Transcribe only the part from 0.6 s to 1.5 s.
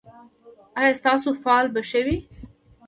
ایا ستاسو